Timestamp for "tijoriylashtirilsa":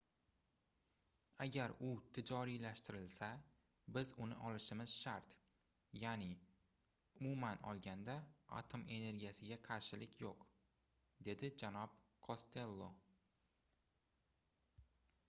2.17-3.27